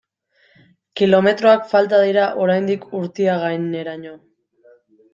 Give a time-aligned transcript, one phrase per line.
[1.01, 4.19] Kilometroak falta dira oraindik Urtiagaineraino.